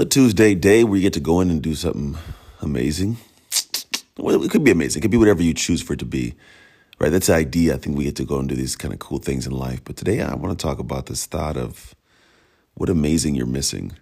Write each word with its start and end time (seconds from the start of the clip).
The 0.00 0.06
Tuesday 0.06 0.54
day 0.54 0.82
where 0.82 0.96
you 0.96 1.02
get 1.02 1.12
to 1.12 1.20
go 1.20 1.42
in 1.42 1.50
and 1.50 1.60
do 1.60 1.74
something 1.74 2.16
amazing. 2.62 3.18
Well, 4.16 4.42
it 4.42 4.50
could 4.50 4.64
be 4.64 4.70
amazing. 4.70 4.98
It 4.98 5.02
could 5.02 5.10
be 5.10 5.18
whatever 5.18 5.42
you 5.42 5.52
choose 5.52 5.82
for 5.82 5.92
it 5.92 5.98
to 5.98 6.06
be. 6.06 6.36
Right? 6.98 7.10
That's 7.12 7.26
the 7.26 7.34
idea. 7.34 7.74
I 7.74 7.76
think 7.76 7.98
we 7.98 8.04
get 8.04 8.16
to 8.16 8.24
go 8.24 8.38
and 8.38 8.48
do 8.48 8.54
these 8.54 8.76
kind 8.76 8.94
of 8.94 8.98
cool 8.98 9.18
things 9.18 9.46
in 9.46 9.52
life. 9.52 9.84
But 9.84 9.98
today 9.98 10.22
I 10.22 10.34
want 10.36 10.58
to 10.58 10.62
talk 10.62 10.78
about 10.78 11.04
this 11.04 11.26
thought 11.26 11.58
of 11.58 11.94
what 12.72 12.88
amazing 12.88 13.34
you're 13.34 13.44
missing. 13.44 13.92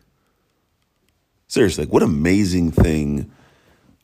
Seriously, 1.49 1.83
like 1.83 1.93
what 1.93 2.05
amazing 2.05 2.71
thing 2.71 3.29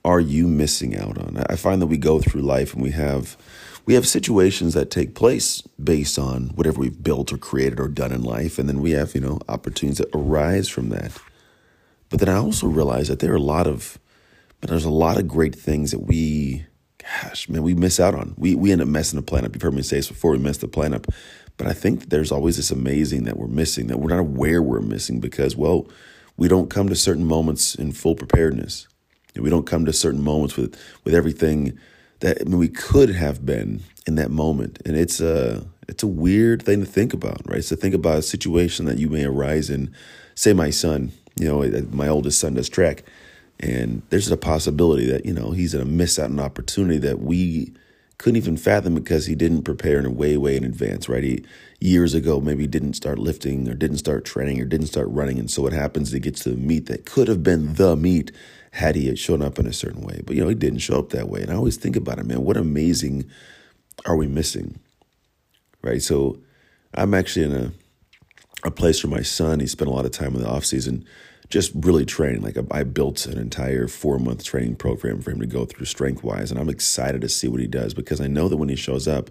are 0.05 0.19
you 0.19 0.49
missing 0.49 0.97
out 0.97 1.17
on? 1.17 1.45
I 1.49 1.55
find 1.55 1.81
that 1.81 1.87
we 1.87 1.97
go 1.97 2.19
through 2.19 2.43
life 2.43 2.75
and 2.75 2.83
we 2.83 2.91
have 2.91 3.37
we 3.87 3.95
have 3.95 4.05
situations 4.05 4.75
that 4.75 4.91
take 4.91 5.15
place 5.15 5.63
based 5.81 6.19
on 6.19 6.49
whatever 6.57 6.81
we've 6.81 7.05
built 7.05 7.33
or 7.33 7.39
created 7.39 7.79
or 7.79 7.87
done 7.87 8.11
in 8.11 8.25
life, 8.25 8.59
and 8.59 8.69
then 8.69 8.81
we 8.81 8.91
have 8.91 9.15
you 9.15 9.21
know 9.21 9.39
opportunities 9.49 9.99
that 9.99 10.11
arise 10.13 10.69
from 10.69 10.89
that. 10.89 11.13
But 12.15 12.21
then 12.21 12.37
I 12.37 12.39
also 12.39 12.69
realize 12.69 13.09
that 13.09 13.19
there 13.19 13.33
are 13.33 13.35
a 13.35 13.41
lot 13.41 13.67
of, 13.67 13.99
but 14.61 14.71
there's 14.71 14.85
a 14.85 14.89
lot 14.89 15.19
of 15.19 15.27
great 15.27 15.53
things 15.53 15.91
that 15.91 15.99
we, 15.99 16.65
gosh, 17.03 17.49
man, 17.49 17.65
we 17.65 17.75
miss 17.75 17.99
out 17.99 18.15
on. 18.15 18.37
We 18.39 18.55
we 18.55 18.71
end 18.71 18.81
up 18.81 18.87
messing 18.87 19.19
the 19.19 19.27
planet. 19.27 19.53
You've 19.53 19.63
heard 19.63 19.75
me 19.75 19.83
say 19.83 19.97
this 19.97 20.07
before. 20.07 20.31
We 20.31 20.39
mess 20.39 20.59
the 20.59 20.69
planet 20.69 21.09
up, 21.09 21.13
but 21.57 21.67
I 21.67 21.73
think 21.73 22.11
there's 22.11 22.31
always 22.31 22.57
this 22.57 22.71
amazing 22.71 23.25
that 23.25 23.37
we're 23.37 23.49
missing 23.49 23.89
that 23.89 23.99
we're 23.99 24.11
not 24.11 24.21
aware 24.21 24.63
we're 24.63 24.81
missing 24.81 25.19
because 25.19 25.57
well, 25.57 25.89
we 26.37 26.47
don't 26.47 26.71
come 26.71 26.89
to 26.89 26.95
certain 26.95 27.25
moments 27.25 27.75
in 27.75 27.91
full 27.91 28.15
preparedness. 28.15 28.87
We 29.35 29.51
don't 29.51 29.67
come 29.67 29.85
to 29.85 29.93
certain 29.93 30.23
moments 30.23 30.57
with 30.57 30.81
with 31.03 31.15
everything 31.15 31.77
that 32.21 32.41
I 32.41 32.45
mean, 32.45 32.59
we 32.59 32.69
could 32.69 33.11
have 33.11 33.45
been 33.45 33.83
in 34.07 34.15
that 34.15 34.31
moment, 34.31 34.81
and 34.87 34.97
it's 34.97 35.21
a 35.21 35.67
it's 35.89 36.05
a 36.05 36.07
weird 36.07 36.63
thing 36.63 36.79
to 36.79 36.87
think 36.87 37.13
about, 37.13 37.41
right? 37.45 37.65
So 37.65 37.75
think 37.75 37.93
about 37.93 38.19
a 38.19 38.23
situation 38.23 38.87
that 38.87 38.99
you 38.99 39.09
may 39.09 39.25
arise 39.25 39.69
in. 39.69 39.93
Say, 40.37 40.53
my 40.53 40.71
son, 40.71 41.13
you 41.37 41.49
know, 41.49 41.87
my 41.91 42.09
oldest 42.09 42.39
son 42.39 42.55
does 42.55 42.69
track, 42.69 43.03
and 43.61 44.03
there's 44.11 44.31
a 44.31 44.37
possibility 44.37 45.07
that 45.07 45.27
you 45.27 45.33
know 45.33 45.51
he's 45.51 45.75
going 45.75 45.85
to 45.85 45.91
miss 45.91 46.19
out 46.19 46.27
on 46.27 46.33
an 46.33 46.41
opportunity 46.41 46.99
that 46.99 47.21
we 47.21 47.73
couldn't 48.19 48.37
even 48.37 48.57
fathom 48.57 48.95
because 48.95 49.27
he 49.27 49.35
didn't 49.35 49.63
prepare 49.63 49.99
in 49.99 50.07
a 50.07 50.11
way 50.11 50.37
way 50.37 50.57
in 50.57 50.65
advance, 50.65 51.09
right? 51.09 51.25
He 51.25 51.45
years 51.81 52.15
ago 52.15 52.41
maybe 52.41 52.67
didn't 52.67 52.95
start 52.95 53.19
lifting 53.19 53.69
or 53.69 53.75
didn't 53.75 53.99
start 53.99 54.25
training 54.25 54.61
or 54.61 54.65
didn't 54.65 54.87
start 54.87 55.09
running, 55.09 55.39
and 55.39 55.51
so 55.51 55.63
what 55.63 55.73
happens? 55.73 56.13
He 56.13 56.21
gets 56.21 56.43
to 56.45 56.51
the 56.51 56.57
meet 56.57 56.87
that 56.87 57.07
could 57.07 57.29
have 57.29 57.43
been 57.43 57.75
the 57.75 57.97
meet 57.97 58.31
had 58.73 58.97
he 58.97 59.07
had 59.07 59.19
shown 59.19 59.41
up 59.41 59.59
in 59.59 59.67
a 59.67 59.73
certain 59.73 60.03
way. 60.03 60.21
But 60.25 60.37
you 60.37 60.43
know, 60.43 60.49
he 60.49 60.55
didn't 60.55 60.81
show 60.81 60.99
up 60.99 61.11
that 61.11 61.29
way. 61.29 61.43
And 61.43 61.51
I 61.51 61.55
always 61.55 61.77
think 61.77 61.97
about 61.97 62.19
it, 62.19 62.27
man, 62.27 62.43
what 62.43 62.57
amazing 62.57 63.25
are 64.05 64.17
we 64.17 64.27
missing? 64.27 64.81
Right? 65.83 66.03
So 66.03 66.39
I'm 66.93 67.15
actually 67.15 67.45
in 67.45 67.53
a 67.53 67.73
a 68.65 68.71
place 68.71 68.99
for 68.99 69.09
my 69.09 69.23
son. 69.23 69.61
He 69.61 69.67
spent 69.67 69.91
a 69.91 69.95
lot 69.95 70.07
of 70.07 70.11
time 70.11 70.35
in 70.35 70.43
the 70.43 70.49
off 70.49 70.65
season 70.65 71.05
just 71.51 71.73
really 71.75 72.05
training. 72.05 72.43
Like 72.43 72.57
I 72.71 72.85
built 72.85 73.27
an 73.27 73.39
entire 73.39 73.87
four 73.87 74.19
month 74.19 74.45
training 74.45 74.77
program 74.77 75.21
for 75.21 75.31
him 75.31 75.41
to 75.41 75.47
go 75.47 75.65
through 75.65 75.87
strength 75.87 76.25
wise, 76.25 76.51
and 76.51 76.59
I'm 76.59 76.69
excited 76.69 77.21
to 77.21 77.29
see 77.29 77.49
what 77.49 77.61
he 77.61 77.67
does 77.67 77.95
because 77.95 78.21
I 78.21 78.27
know 78.27 78.49
that 78.49 78.57
when 78.57 78.69
he 78.69 78.77
shows 78.77 79.07
up, 79.07 79.31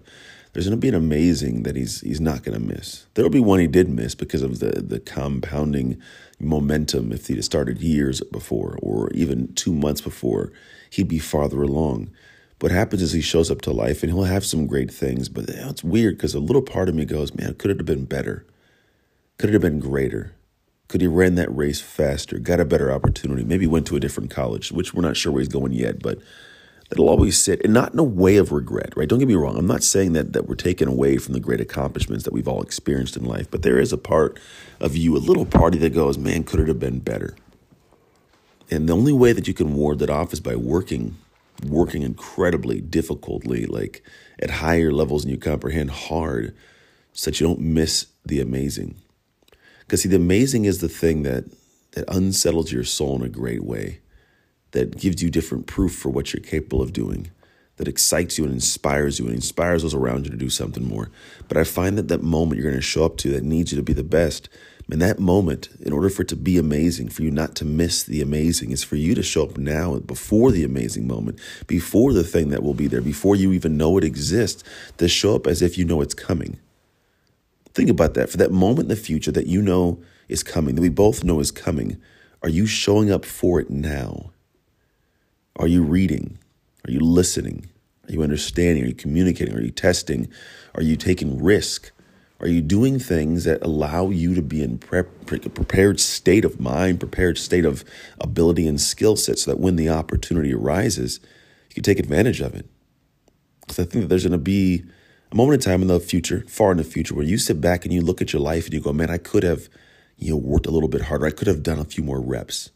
there's 0.52 0.66
going 0.66 0.78
to 0.78 0.80
be 0.80 0.88
an 0.88 0.94
amazing 0.94 1.64
that 1.64 1.74
he's 1.74 2.00
he's 2.00 2.20
not 2.20 2.44
going 2.44 2.58
to 2.58 2.64
miss. 2.64 3.06
There'll 3.14 3.30
be 3.30 3.40
one 3.40 3.58
he 3.58 3.66
did 3.66 3.88
miss 3.88 4.14
because 4.14 4.42
of 4.42 4.60
the 4.60 4.80
the 4.80 5.00
compounding 5.00 6.00
momentum. 6.38 7.12
If 7.12 7.26
he'd 7.26 7.44
started 7.44 7.80
years 7.80 8.20
before 8.20 8.78
or 8.80 9.10
even 9.10 9.52
two 9.54 9.74
months 9.74 10.00
before, 10.00 10.52
he'd 10.90 11.08
be 11.08 11.18
farther 11.18 11.62
along. 11.62 12.10
What 12.60 12.70
happens 12.70 13.02
is 13.02 13.12
he 13.12 13.20
shows 13.20 13.50
up 13.50 13.60
to 13.62 13.72
life 13.72 14.02
and 14.02 14.12
he'll 14.12 14.24
have 14.24 14.46
some 14.46 14.66
great 14.66 14.90
things, 14.90 15.28
but 15.28 15.48
it's 15.48 15.84
weird 15.84 16.16
because 16.16 16.34
a 16.34 16.40
little 16.40 16.62
part 16.62 16.88
of 16.88 16.94
me 16.94 17.04
goes, 17.04 17.34
man, 17.34 17.54
could 17.54 17.70
it 17.70 17.78
have 17.78 17.86
been 17.86 18.04
better? 18.06 18.46
Could 19.38 19.50
it 19.50 19.54
have 19.54 19.62
been 19.62 19.80
greater? 19.80 20.34
Could 20.88 21.00
he 21.00 21.06
ran 21.06 21.34
that 21.34 21.54
race 21.54 21.80
faster, 21.80 22.38
got 22.38 22.60
a 22.60 22.64
better 22.64 22.92
opportunity, 22.92 23.42
maybe 23.42 23.66
went 23.66 23.86
to 23.88 23.96
a 23.96 24.00
different 24.00 24.30
college, 24.30 24.70
which 24.70 24.94
we're 24.94 25.02
not 25.02 25.16
sure 25.16 25.32
where 25.32 25.40
he's 25.40 25.48
going 25.48 25.72
yet, 25.72 26.02
but 26.02 26.18
it'll 26.92 27.08
always 27.08 27.38
sit 27.38 27.60
and 27.64 27.72
not 27.72 27.92
in 27.92 27.98
a 27.98 28.04
way 28.04 28.36
of 28.36 28.52
regret, 28.52 28.96
right? 28.96 29.08
Don't 29.08 29.18
get 29.18 29.26
me 29.26 29.34
wrong. 29.34 29.56
I'm 29.56 29.66
not 29.66 29.82
saying 29.82 30.12
that 30.12 30.34
that 30.34 30.46
we're 30.46 30.54
taken 30.54 30.86
away 30.86 31.16
from 31.16 31.32
the 31.32 31.40
great 31.40 31.60
accomplishments 31.60 32.24
that 32.24 32.32
we've 32.32 32.46
all 32.46 32.62
experienced 32.62 33.16
in 33.16 33.24
life, 33.24 33.50
but 33.50 33.62
there 33.62 33.78
is 33.78 33.92
a 33.92 33.98
part 33.98 34.38
of 34.78 34.96
you, 34.96 35.16
a 35.16 35.18
little 35.18 35.46
party 35.46 35.78
that 35.78 35.94
goes, 35.94 36.16
man, 36.18 36.44
could 36.44 36.60
it 36.60 36.68
have 36.68 36.78
been 36.78 37.00
better? 37.00 37.34
And 38.70 38.88
the 38.88 38.94
only 38.94 39.12
way 39.12 39.32
that 39.32 39.48
you 39.48 39.54
can 39.54 39.74
ward 39.74 39.98
that 39.98 40.10
off 40.10 40.32
is 40.32 40.40
by 40.40 40.54
working, 40.54 41.16
working 41.66 42.02
incredibly 42.02 42.80
difficultly, 42.80 43.66
like 43.66 44.02
at 44.38 44.50
higher 44.50 44.92
levels 44.92 45.24
and 45.24 45.32
you 45.32 45.38
comprehend 45.38 45.90
hard 45.90 46.54
so 47.12 47.30
that 47.30 47.40
you 47.40 47.46
don't 47.46 47.60
miss 47.60 48.06
the 48.24 48.40
amazing. 48.40 48.96
Because 49.86 50.02
see, 50.02 50.08
the 50.08 50.16
amazing 50.16 50.64
is 50.64 50.80
the 50.80 50.88
thing 50.88 51.22
that 51.22 51.44
that 51.94 52.04
unsettles 52.08 52.72
your 52.72 52.84
soul 52.84 53.16
in 53.16 53.22
a 53.22 53.28
great 53.28 53.64
way 53.64 54.00
that 54.72 54.98
gives 54.98 55.22
you 55.22 55.30
different 55.30 55.66
proof 55.66 55.94
for 55.94 56.08
what 56.10 56.32
you're 56.32 56.42
capable 56.42 56.82
of 56.82 56.92
doing, 56.92 57.30
that 57.76 57.88
excites 57.88 58.36
you 58.36 58.44
and 58.44 58.52
inspires 58.52 59.18
you 59.18 59.26
and 59.26 59.34
inspires 59.34 59.82
those 59.82 59.94
around 59.94 60.24
you 60.24 60.30
to 60.30 60.36
do 60.36 60.50
something 60.50 60.84
more. 60.84 61.10
But 61.48 61.56
I 61.56 61.64
find 61.64 61.96
that 61.96 62.08
that 62.08 62.22
moment 62.22 62.60
you're 62.60 62.68
going 62.68 62.80
to 62.80 62.82
show 62.82 63.04
up 63.04 63.16
to 63.18 63.30
that 63.30 63.44
needs 63.44 63.72
you 63.72 63.76
to 63.76 63.82
be 63.82 63.92
the 63.92 64.02
best. 64.02 64.48
And 64.90 65.00
that 65.00 65.18
moment, 65.18 65.70
in 65.80 65.92
order 65.92 66.10
for 66.10 66.22
it 66.22 66.28
to 66.28 66.36
be 66.36 66.58
amazing, 66.58 67.08
for 67.08 67.22
you 67.22 67.30
not 67.30 67.54
to 67.56 67.64
miss 67.64 68.02
the 68.02 68.20
amazing, 68.20 68.70
is 68.70 68.84
for 68.84 68.96
you 68.96 69.14
to 69.14 69.22
show 69.22 69.44
up 69.44 69.56
now 69.56 69.98
before 70.00 70.50
the 70.50 70.64
amazing 70.64 71.06
moment, 71.06 71.38
before 71.66 72.12
the 72.12 72.24
thing 72.24 72.50
that 72.50 72.62
will 72.62 72.74
be 72.74 72.86
there, 72.86 73.00
before 73.00 73.34
you 73.34 73.52
even 73.52 73.76
know 73.76 73.96
it 73.96 74.04
exists, 74.04 74.62
to 74.98 75.08
show 75.08 75.36
up 75.36 75.46
as 75.46 75.62
if 75.62 75.78
you 75.78 75.84
know 75.84 76.02
it's 76.02 76.14
coming. 76.14 76.58
Think 77.74 77.90
about 77.90 78.14
that. 78.14 78.30
For 78.30 78.36
that 78.36 78.52
moment 78.52 78.84
in 78.84 78.88
the 78.88 78.96
future 78.96 79.32
that 79.32 79.48
you 79.48 79.60
know 79.60 80.00
is 80.28 80.42
coming, 80.42 80.76
that 80.76 80.80
we 80.80 80.88
both 80.88 81.24
know 81.24 81.40
is 81.40 81.50
coming, 81.50 82.00
are 82.42 82.48
you 82.48 82.66
showing 82.66 83.10
up 83.10 83.24
for 83.24 83.60
it 83.60 83.68
now? 83.68 84.30
Are 85.56 85.66
you 85.66 85.82
reading? 85.82 86.38
Are 86.86 86.90
you 86.90 87.00
listening? 87.00 87.68
Are 88.08 88.12
you 88.12 88.22
understanding? 88.22 88.84
Are 88.84 88.88
you 88.88 88.94
communicating? 88.94 89.54
Are 89.54 89.62
you 89.62 89.70
testing? 89.70 90.28
Are 90.74 90.82
you 90.82 90.96
taking 90.96 91.42
risk? 91.42 91.90
Are 92.40 92.46
you 92.46 92.60
doing 92.60 92.98
things 92.98 93.44
that 93.44 93.62
allow 93.62 94.10
you 94.10 94.34
to 94.34 94.42
be 94.42 94.62
in 94.62 94.78
prep, 94.78 95.08
prepared 95.26 95.98
state 95.98 96.44
of 96.44 96.60
mind, 96.60 97.00
prepared 97.00 97.38
state 97.38 97.64
of 97.64 97.84
ability 98.20 98.68
and 98.68 98.80
skill 98.80 99.16
set 99.16 99.38
so 99.38 99.50
that 99.50 99.60
when 99.60 99.76
the 99.76 99.88
opportunity 99.88 100.52
arises, 100.52 101.20
you 101.70 101.74
can 101.74 101.82
take 101.84 101.98
advantage 101.98 102.40
of 102.40 102.54
it? 102.54 102.66
Because 103.60 103.78
I 103.78 103.84
think 103.84 104.02
that 104.02 104.08
there's 104.08 104.24
going 104.24 104.32
to 104.32 104.38
be 104.38 104.84
a 105.34 105.36
moment 105.36 105.64
in 105.64 105.70
time 105.70 105.82
in 105.82 105.88
the 105.88 105.98
future, 105.98 106.44
far 106.46 106.70
in 106.70 106.78
the 106.78 106.84
future, 106.84 107.14
where 107.14 107.24
you 107.24 107.38
sit 107.38 107.60
back 107.60 107.84
and 107.84 107.92
you 107.92 108.00
look 108.00 108.22
at 108.22 108.32
your 108.32 108.40
life 108.40 108.66
and 108.66 108.74
you 108.74 108.80
go, 108.80 108.92
man, 108.92 109.10
I 109.10 109.18
could 109.18 109.42
have, 109.42 109.68
you 110.16 110.30
know, 110.30 110.36
worked 110.36 110.66
a 110.66 110.70
little 110.70 110.88
bit 110.88 111.02
harder. 111.02 111.26
I 111.26 111.32
could 111.32 111.48
have 111.48 111.62
done 111.62 111.80
a 111.80 111.84
few 111.84 112.04
more 112.04 112.20
reps. 112.20 112.70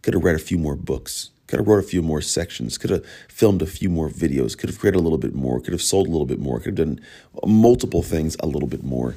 Could 0.00 0.14
have 0.14 0.24
read 0.24 0.34
a 0.34 0.38
few 0.38 0.56
more 0.56 0.74
books. 0.74 1.30
Could 1.46 1.60
have 1.60 1.68
wrote 1.68 1.84
a 1.84 1.86
few 1.86 2.02
more 2.02 2.20
sections, 2.20 2.76
could 2.76 2.90
have 2.90 3.06
filmed 3.28 3.62
a 3.62 3.66
few 3.66 3.88
more 3.88 4.08
videos, 4.10 4.56
could 4.56 4.68
have 4.68 4.78
created 4.78 4.98
a 4.98 5.02
little 5.02 5.18
bit 5.18 5.34
more, 5.34 5.60
could 5.60 5.72
have 5.72 5.82
sold 5.82 6.06
a 6.06 6.10
little 6.10 6.26
bit 6.26 6.38
more, 6.38 6.58
could 6.58 6.78
have 6.78 6.86
done 6.86 7.00
uh, 7.42 7.46
multiple 7.46 8.02
things 8.02 8.36
a 8.40 8.46
little 8.46 8.68
bit 8.68 8.84
more. 8.84 9.16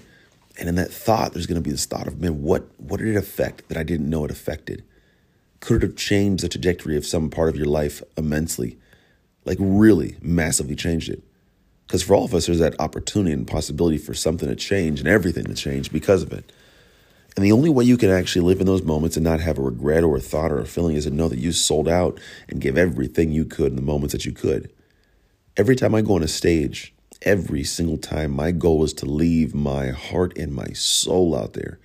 And 0.57 0.69
in 0.69 0.75
that 0.75 0.91
thought, 0.91 1.33
there's 1.33 1.45
going 1.45 1.61
to 1.61 1.61
be 1.61 1.71
this 1.71 1.85
thought 1.85 2.07
of, 2.07 2.21
man, 2.21 2.41
what, 2.41 2.67
what 2.77 2.99
did 2.99 3.09
it 3.09 3.17
affect 3.17 3.67
that 3.67 3.77
I 3.77 3.83
didn't 3.83 4.09
know 4.09 4.23
it 4.23 4.31
affected? 4.31 4.83
Could 5.59 5.83
it 5.83 5.87
have 5.87 5.95
changed 5.97 6.43
the 6.43 6.49
trajectory 6.49 6.95
of 6.97 7.05
some 7.05 7.29
part 7.29 7.49
of 7.49 7.55
your 7.55 7.67
life 7.67 8.01
immensely? 8.17 8.77
Like, 9.43 9.57
really 9.59 10.17
massively 10.21 10.75
changed 10.75 11.09
it? 11.09 11.23
Because 11.91 12.03
for 12.03 12.15
all 12.15 12.23
of 12.23 12.33
us, 12.33 12.45
there's 12.45 12.59
that 12.59 12.79
opportunity 12.79 13.33
and 13.33 13.45
possibility 13.45 13.97
for 13.97 14.13
something 14.13 14.47
to 14.47 14.55
change 14.55 15.01
and 15.01 15.09
everything 15.09 15.43
to 15.43 15.53
change 15.53 15.91
because 15.91 16.23
of 16.23 16.31
it. 16.31 16.49
And 17.35 17.43
the 17.43 17.51
only 17.51 17.69
way 17.69 17.83
you 17.83 17.97
can 17.97 18.09
actually 18.09 18.45
live 18.45 18.61
in 18.61 18.65
those 18.65 18.81
moments 18.81 19.17
and 19.17 19.25
not 19.25 19.41
have 19.41 19.57
a 19.57 19.61
regret 19.61 20.05
or 20.05 20.15
a 20.15 20.21
thought 20.21 20.53
or 20.53 20.61
a 20.61 20.65
feeling 20.65 20.95
is 20.95 21.03
to 21.03 21.09
know 21.09 21.27
that 21.27 21.39
you 21.39 21.51
sold 21.51 21.89
out 21.89 22.17
and 22.47 22.61
gave 22.61 22.77
everything 22.77 23.33
you 23.33 23.43
could 23.43 23.71
in 23.71 23.75
the 23.75 23.81
moments 23.81 24.13
that 24.13 24.23
you 24.23 24.31
could. 24.31 24.71
Every 25.57 25.75
time 25.75 25.93
I 25.93 26.01
go 26.01 26.15
on 26.15 26.23
a 26.23 26.29
stage, 26.29 26.93
every 27.23 27.65
single 27.65 27.97
time, 27.97 28.31
my 28.31 28.51
goal 28.51 28.85
is 28.85 28.93
to 28.93 29.05
leave 29.05 29.53
my 29.53 29.89
heart 29.89 30.37
and 30.37 30.53
my 30.53 30.71
soul 30.71 31.35
out 31.35 31.51
there, 31.51 31.77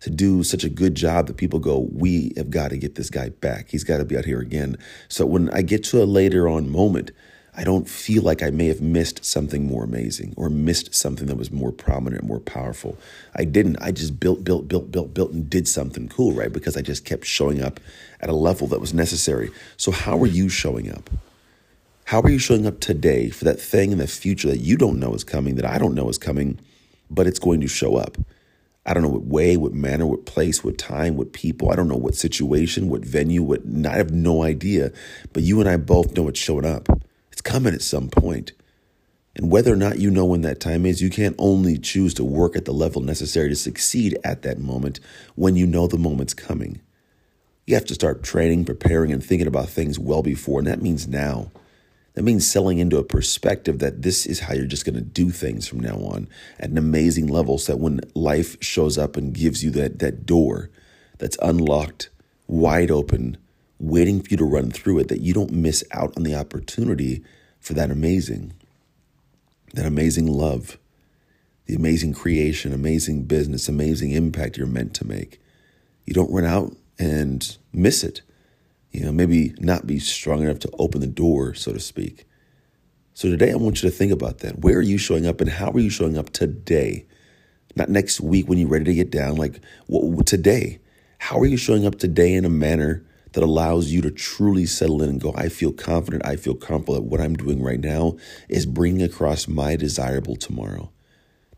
to 0.00 0.08
do 0.08 0.42
such 0.42 0.64
a 0.64 0.70
good 0.70 0.94
job 0.94 1.26
that 1.26 1.36
people 1.36 1.58
go, 1.58 1.86
We 1.92 2.32
have 2.38 2.48
got 2.48 2.70
to 2.70 2.78
get 2.78 2.94
this 2.94 3.10
guy 3.10 3.28
back. 3.28 3.68
He's 3.68 3.84
got 3.84 3.98
to 3.98 4.06
be 4.06 4.16
out 4.16 4.24
here 4.24 4.40
again. 4.40 4.78
So 5.08 5.26
when 5.26 5.50
I 5.50 5.60
get 5.60 5.84
to 5.84 6.02
a 6.02 6.06
later 6.06 6.48
on 6.48 6.72
moment, 6.72 7.10
I 7.56 7.62
don't 7.62 7.88
feel 7.88 8.22
like 8.22 8.42
I 8.42 8.50
may 8.50 8.66
have 8.66 8.80
missed 8.80 9.24
something 9.24 9.66
more 9.66 9.84
amazing 9.84 10.34
or 10.36 10.48
missed 10.50 10.92
something 10.92 11.26
that 11.28 11.36
was 11.36 11.52
more 11.52 11.70
prominent, 11.70 12.24
more 12.24 12.40
powerful. 12.40 12.98
I 13.36 13.44
didn't. 13.44 13.76
I 13.80 13.92
just 13.92 14.18
built, 14.18 14.42
built, 14.42 14.66
built, 14.66 14.90
built, 14.90 15.14
built, 15.14 15.30
and 15.30 15.48
did 15.48 15.68
something 15.68 16.08
cool, 16.08 16.32
right? 16.32 16.52
Because 16.52 16.76
I 16.76 16.82
just 16.82 17.04
kept 17.04 17.24
showing 17.24 17.62
up 17.62 17.78
at 18.20 18.28
a 18.28 18.34
level 18.34 18.66
that 18.68 18.80
was 18.80 18.92
necessary. 18.92 19.52
So, 19.76 19.92
how 19.92 20.20
are 20.20 20.26
you 20.26 20.48
showing 20.48 20.90
up? 20.90 21.10
How 22.06 22.20
are 22.22 22.30
you 22.30 22.40
showing 22.40 22.66
up 22.66 22.80
today 22.80 23.30
for 23.30 23.44
that 23.44 23.60
thing 23.60 23.92
in 23.92 23.98
the 23.98 24.08
future 24.08 24.48
that 24.48 24.58
you 24.58 24.76
don't 24.76 24.98
know 24.98 25.14
is 25.14 25.24
coming, 25.24 25.54
that 25.54 25.64
I 25.64 25.78
don't 25.78 25.94
know 25.94 26.08
is 26.08 26.18
coming, 26.18 26.58
but 27.08 27.26
it's 27.26 27.38
going 27.38 27.60
to 27.60 27.68
show 27.68 27.96
up? 27.96 28.18
I 28.84 28.92
don't 28.92 29.02
know 29.02 29.08
what 29.08 29.24
way, 29.24 29.56
what 29.56 29.72
manner, 29.72 30.06
what 30.06 30.26
place, 30.26 30.62
what 30.62 30.76
time, 30.76 31.16
what 31.16 31.32
people. 31.32 31.70
I 31.70 31.76
don't 31.76 31.88
know 31.88 31.96
what 31.96 32.16
situation, 32.16 32.90
what 32.90 33.04
venue, 33.04 33.42
what. 33.42 33.62
I 33.86 33.96
have 33.96 34.10
no 34.10 34.42
idea. 34.42 34.90
But 35.32 35.44
you 35.44 35.60
and 35.60 35.68
I 35.68 35.76
both 35.76 36.16
know 36.16 36.28
it's 36.28 36.40
showing 36.40 36.66
up. 36.66 36.88
Coming 37.44 37.74
at 37.74 37.82
some 37.82 38.08
point. 38.08 38.52
And 39.36 39.50
whether 39.50 39.72
or 39.72 39.76
not 39.76 39.98
you 39.98 40.10
know 40.10 40.24
when 40.24 40.42
that 40.42 40.60
time 40.60 40.86
is, 40.86 41.02
you 41.02 41.10
can't 41.10 41.34
only 41.38 41.76
choose 41.78 42.14
to 42.14 42.24
work 42.24 42.56
at 42.56 42.64
the 42.64 42.72
level 42.72 43.02
necessary 43.02 43.48
to 43.48 43.56
succeed 43.56 44.16
at 44.24 44.42
that 44.42 44.58
moment 44.58 45.00
when 45.34 45.56
you 45.56 45.66
know 45.66 45.86
the 45.86 45.98
moment's 45.98 46.34
coming. 46.34 46.80
You 47.66 47.74
have 47.74 47.86
to 47.86 47.94
start 47.94 48.22
training, 48.22 48.64
preparing, 48.64 49.12
and 49.12 49.24
thinking 49.24 49.46
about 49.46 49.68
things 49.68 49.98
well 49.98 50.22
before, 50.22 50.58
and 50.60 50.68
that 50.68 50.82
means 50.82 51.08
now. 51.08 51.50
That 52.14 52.22
means 52.22 52.48
selling 52.48 52.78
into 52.78 52.98
a 52.98 53.04
perspective 53.04 53.80
that 53.80 54.02
this 54.02 54.24
is 54.24 54.40
how 54.40 54.54
you're 54.54 54.66
just 54.66 54.84
going 54.84 54.94
to 54.94 55.00
do 55.00 55.30
things 55.30 55.66
from 55.66 55.80
now 55.80 55.96
on 55.96 56.28
at 56.60 56.70
an 56.70 56.78
amazing 56.78 57.26
level 57.26 57.58
so 57.58 57.72
that 57.72 57.78
when 57.78 58.00
life 58.14 58.56
shows 58.62 58.96
up 58.96 59.16
and 59.16 59.34
gives 59.34 59.64
you 59.64 59.70
that, 59.72 59.98
that 59.98 60.24
door 60.24 60.70
that's 61.18 61.36
unlocked, 61.42 62.10
wide 62.46 62.90
open, 62.90 63.36
waiting 63.88 64.22
for 64.22 64.28
you 64.30 64.36
to 64.36 64.44
run 64.44 64.70
through 64.70 64.98
it, 65.00 65.08
that 65.08 65.20
you 65.20 65.32
don't 65.32 65.52
miss 65.52 65.84
out 65.92 66.16
on 66.16 66.22
the 66.22 66.34
opportunity 66.34 67.22
for 67.60 67.74
that 67.74 67.90
amazing, 67.90 68.52
that 69.74 69.86
amazing 69.86 70.26
love, 70.26 70.78
the 71.66 71.74
amazing 71.74 72.12
creation, 72.12 72.72
amazing 72.72 73.24
business, 73.24 73.68
amazing 73.68 74.10
impact 74.10 74.56
you're 74.56 74.66
meant 74.66 74.94
to 74.94 75.06
make. 75.06 75.40
You 76.04 76.14
don't 76.14 76.32
run 76.32 76.44
out 76.44 76.76
and 76.98 77.56
miss 77.72 78.04
it 78.04 78.20
you 78.94 79.04
know, 79.04 79.10
maybe 79.10 79.52
not 79.58 79.88
be 79.88 79.98
strong 79.98 80.44
enough 80.44 80.60
to 80.60 80.70
open 80.78 81.00
the 81.00 81.08
door, 81.08 81.52
so 81.52 81.72
to 81.72 81.80
speak. 81.80 82.26
So 83.12 83.28
today, 83.28 83.50
I 83.50 83.56
want 83.56 83.82
you 83.82 83.90
to 83.90 83.94
think 83.94 84.12
about 84.12 84.38
that. 84.38 84.60
Where 84.60 84.78
are 84.78 84.82
you 84.82 84.98
showing 84.98 85.26
up 85.26 85.40
and 85.40 85.50
how 85.50 85.72
are 85.72 85.80
you 85.80 85.90
showing 85.90 86.16
up 86.16 86.30
today? 86.30 87.04
Not 87.74 87.88
next 87.88 88.20
week 88.20 88.48
when 88.48 88.56
you're 88.56 88.68
ready 88.68 88.84
to 88.84 88.94
get 88.94 89.10
down, 89.10 89.34
like 89.34 89.60
what, 89.88 90.26
today. 90.26 90.78
How 91.18 91.40
are 91.40 91.46
you 91.46 91.56
showing 91.56 91.84
up 91.84 91.98
today 91.98 92.34
in 92.34 92.44
a 92.44 92.48
manner 92.48 93.04
that 93.34 93.42
allows 93.42 93.90
you 93.90 94.00
to 94.00 94.10
truly 94.10 94.64
settle 94.64 95.02
in 95.02 95.10
and 95.10 95.20
go, 95.20 95.34
I 95.36 95.48
feel 95.48 95.72
confident, 95.72 96.24
I 96.24 96.36
feel 96.36 96.54
comfortable 96.54 96.94
that 96.94 97.02
what 97.02 97.20
I'm 97.20 97.34
doing 97.34 97.62
right 97.62 97.80
now 97.80 98.16
is 98.48 98.64
bringing 98.64 99.02
across 99.02 99.48
my 99.48 99.76
desirable 99.76 100.36
tomorrow? 100.36 100.90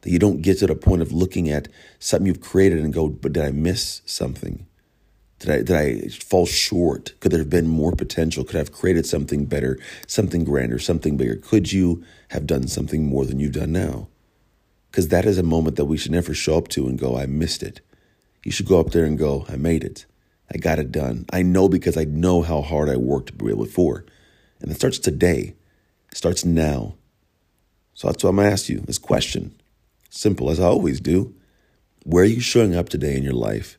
That 0.00 0.10
you 0.10 0.18
don't 0.18 0.40
get 0.40 0.58
to 0.58 0.66
the 0.66 0.74
point 0.74 1.02
of 1.02 1.12
looking 1.12 1.50
at 1.50 1.68
something 1.98 2.26
you've 2.26 2.40
created 2.40 2.82
and 2.82 2.94
go, 2.94 3.08
but 3.08 3.34
did 3.34 3.44
I 3.44 3.50
miss 3.50 4.00
something? 4.06 4.66
Did 5.38 5.50
I, 5.50 5.56
did 5.58 5.70
I 5.70 6.08
fall 6.08 6.46
short? 6.46 7.12
Could 7.20 7.30
there 7.30 7.40
have 7.40 7.50
been 7.50 7.68
more 7.68 7.92
potential? 7.92 8.42
Could 8.42 8.56
I 8.56 8.60
have 8.60 8.72
created 8.72 9.04
something 9.04 9.44
better, 9.44 9.78
something 10.06 10.44
grander, 10.44 10.78
something 10.78 11.18
bigger? 11.18 11.36
Could 11.36 11.72
you 11.72 12.02
have 12.28 12.46
done 12.46 12.68
something 12.68 13.04
more 13.04 13.26
than 13.26 13.38
you've 13.38 13.52
done 13.52 13.72
now? 13.72 14.08
Because 14.90 15.08
that 15.08 15.26
is 15.26 15.36
a 15.36 15.42
moment 15.42 15.76
that 15.76 15.84
we 15.84 15.98
should 15.98 16.12
never 16.12 16.32
show 16.32 16.56
up 16.56 16.68
to 16.68 16.86
and 16.86 16.98
go, 16.98 17.18
I 17.18 17.26
missed 17.26 17.62
it. 17.62 17.82
You 18.44 18.50
should 18.50 18.66
go 18.66 18.80
up 18.80 18.92
there 18.92 19.04
and 19.04 19.18
go, 19.18 19.44
I 19.46 19.56
made 19.56 19.84
it. 19.84 20.06
I 20.52 20.58
got 20.58 20.78
it 20.78 20.92
done. 20.92 21.26
I 21.32 21.42
know 21.42 21.68
because 21.68 21.96
I 21.96 22.04
know 22.04 22.42
how 22.42 22.62
hard 22.62 22.88
I 22.88 22.96
worked 22.96 23.28
to 23.28 23.32
be 23.32 23.50
able 23.50 23.64
before. 23.64 24.04
And 24.60 24.70
it 24.70 24.74
starts 24.74 24.98
today. 24.98 25.54
It 26.12 26.16
starts 26.16 26.44
now. 26.44 26.94
So 27.94 28.08
that's 28.08 28.22
what 28.22 28.30
I'm 28.30 28.36
to 28.36 28.44
ask 28.44 28.68
you 28.68 28.80
this 28.80 28.98
question. 28.98 29.54
Simple 30.10 30.50
as 30.50 30.60
I 30.60 30.64
always 30.64 31.00
do. 31.00 31.34
Where 32.04 32.22
are 32.22 32.26
you 32.26 32.40
showing 32.40 32.76
up 32.76 32.88
today 32.88 33.16
in 33.16 33.22
your 33.22 33.32
life? 33.32 33.78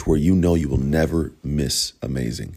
to 0.00 0.08
where 0.08 0.18
you 0.18 0.34
know 0.34 0.54
you 0.54 0.66
will 0.66 0.78
never 0.78 1.32
miss 1.44 1.92
amazing. 2.00 2.56